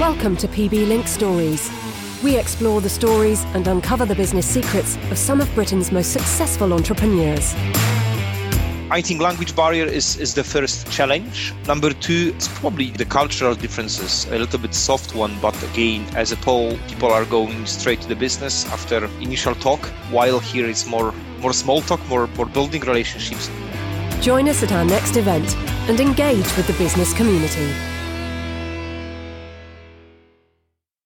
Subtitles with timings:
[0.00, 1.70] Welcome to PB Link Stories.
[2.24, 6.72] We explore the stories and uncover the business secrets of some of Britain's most successful
[6.72, 7.52] entrepreneurs.
[8.90, 11.52] I think language barrier is, is the first challenge.
[11.68, 16.32] Number two is probably the cultural differences, a little bit soft one, but again, as
[16.32, 20.86] a Pole, people are going straight to the business after initial talk, while here it's
[20.86, 23.50] more more small talk, more, more building relationships.
[24.22, 25.54] Join us at our next event
[25.90, 27.89] and engage with the business community.